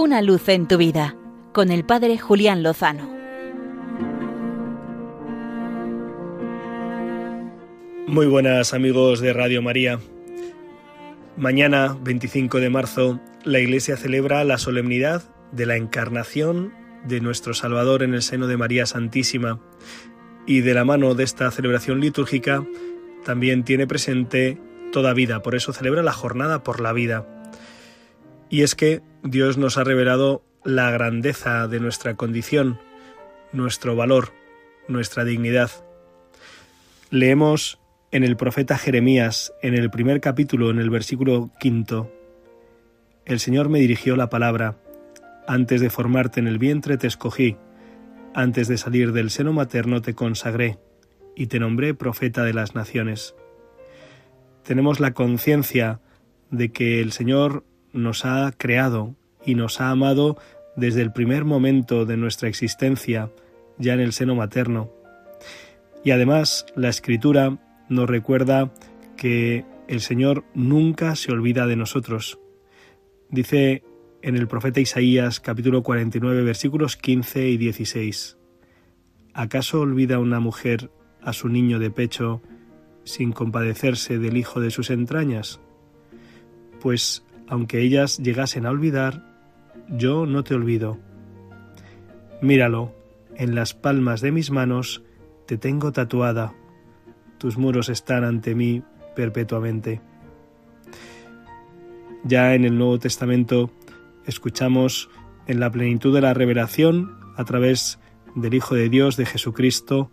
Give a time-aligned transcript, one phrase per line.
[0.00, 1.16] Una luz en tu vida
[1.52, 3.12] con el Padre Julián Lozano.
[8.06, 9.98] Muy buenas amigos de Radio María.
[11.36, 16.72] Mañana, 25 de marzo, la Iglesia celebra la solemnidad de la encarnación
[17.04, 19.58] de nuestro Salvador en el seno de María Santísima
[20.46, 22.64] y de la mano de esta celebración litúrgica
[23.24, 24.60] también tiene presente
[24.92, 27.37] toda vida, por eso celebra la jornada por la vida.
[28.50, 32.78] Y es que Dios nos ha revelado la grandeza de nuestra condición,
[33.52, 34.32] nuestro valor,
[34.88, 35.70] nuestra dignidad.
[37.10, 37.78] Leemos
[38.10, 42.10] en el profeta Jeremías, en el primer capítulo, en el versículo quinto,
[43.26, 44.78] El Señor me dirigió la palabra,
[45.46, 47.56] antes de formarte en el vientre te escogí,
[48.34, 50.78] antes de salir del seno materno te consagré,
[51.36, 53.34] y te nombré profeta de las naciones.
[54.62, 56.00] Tenemos la conciencia
[56.50, 60.36] de que el Señor nos ha creado y nos ha amado
[60.76, 63.30] desde el primer momento de nuestra existencia,
[63.78, 64.90] ya en el seno materno.
[66.04, 68.72] Y además la Escritura nos recuerda
[69.16, 72.38] que el Señor nunca se olvida de nosotros.
[73.30, 73.82] Dice
[74.22, 78.36] en el profeta Isaías capítulo 49 versículos 15 y 16.
[79.34, 80.90] ¿Acaso olvida una mujer
[81.22, 82.42] a su niño de pecho
[83.04, 85.60] sin compadecerse del hijo de sus entrañas?
[86.80, 89.22] Pues aunque ellas llegasen a olvidar,
[89.88, 90.98] yo no te olvido.
[92.40, 92.94] Míralo,
[93.36, 95.02] en las palmas de mis manos
[95.46, 96.54] te tengo tatuada,
[97.38, 98.82] tus muros están ante mí
[99.16, 100.00] perpetuamente.
[102.24, 103.70] Ya en el Nuevo Testamento
[104.26, 105.08] escuchamos
[105.46, 107.98] en la plenitud de la revelación a través
[108.34, 110.10] del Hijo de Dios, de Jesucristo,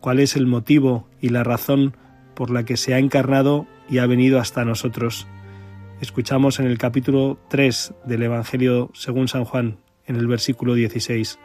[0.00, 1.96] cuál es el motivo y la razón
[2.34, 5.28] por la que se ha encarnado y ha venido hasta nosotros
[6.02, 11.38] escuchamos en el capítulo 3 del Evangelio según San Juan, en el versículo 16.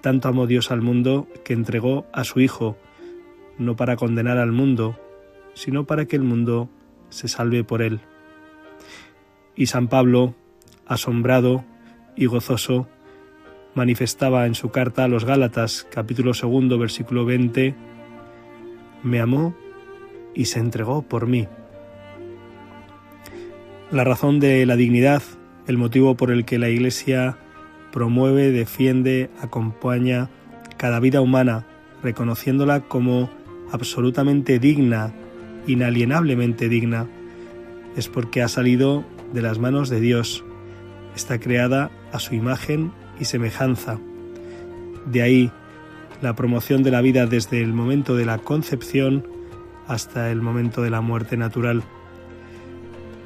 [0.00, 2.76] Tanto amó Dios al mundo que entregó a su Hijo,
[3.56, 4.98] no para condenar al mundo,
[5.54, 6.68] sino para que el mundo
[7.08, 8.00] se salve por él.
[9.54, 10.34] Y San Pablo,
[10.84, 11.64] asombrado
[12.16, 12.88] y gozoso,
[13.76, 17.76] manifestaba en su carta a los Gálatas, capítulo segundo, versículo 20,
[19.04, 19.54] me amó
[20.34, 21.46] y se entregó por mí
[23.90, 25.22] la razón de la dignidad,
[25.66, 27.36] el motivo por el que la Iglesia
[27.92, 30.30] promueve, defiende, acompaña
[30.76, 31.66] cada vida humana,
[32.02, 33.30] reconociéndola como
[33.72, 35.12] absolutamente digna,
[35.66, 37.08] inalienablemente digna,
[37.96, 40.44] es porque ha salido de las manos de Dios,
[41.16, 43.98] está creada a su imagen y semejanza.
[45.06, 45.50] De ahí
[46.22, 49.26] la promoción de la vida desde el momento de la concepción
[49.88, 51.82] hasta el momento de la muerte natural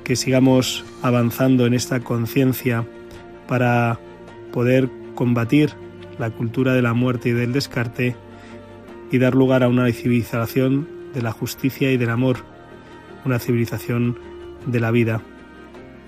[0.05, 2.87] que sigamos avanzando en esta conciencia
[3.49, 3.99] para
[4.53, 5.71] poder combatir
[6.19, 8.15] la cultura de la muerte y del descarte
[9.11, 12.39] y dar lugar a una civilización de la justicia y del amor,
[13.25, 14.19] una civilización
[14.67, 15.23] de la vida.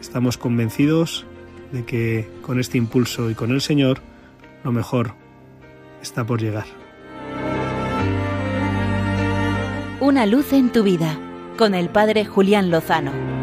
[0.01, 1.27] Estamos convencidos
[1.73, 4.01] de que con este impulso y con el Señor
[4.63, 5.15] lo mejor
[6.03, 6.67] está por llegar.
[10.01, 11.19] Una luz en tu vida
[11.57, 13.36] con el Padre Julián Lozano.